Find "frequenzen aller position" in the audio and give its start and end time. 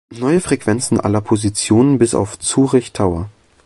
0.41-1.99